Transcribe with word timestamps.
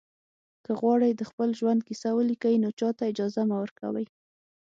که 0.65 0.71
غواړئ 0.79 1.11
د 1.15 1.21
خپل 1.29 1.49
ژوند 1.59 1.81
کیسه 1.87 2.09
ولیکئ 2.13 2.55
نو 2.63 2.69
چاته 2.79 3.03
اجازه 3.11 3.41
مه 3.49 3.57
ورکوئ. 3.63 4.05